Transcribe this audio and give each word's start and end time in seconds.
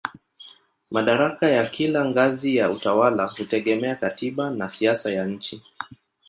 Madaraka 0.91 1.49
ya 1.49 1.65
kila 1.65 2.05
ngazi 2.05 2.55
ya 2.55 2.69
utawala 2.71 3.25
hutegemea 3.27 3.95
katiba 3.95 4.49
na 4.49 4.69
siasa 4.69 5.11
ya 5.11 5.25
nchi. 5.27 5.63